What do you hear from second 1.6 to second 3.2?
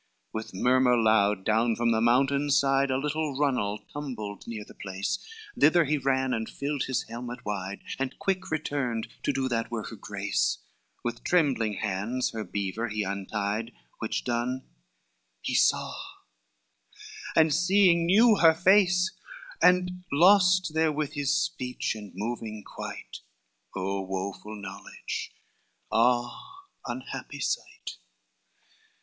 from the mountain's side A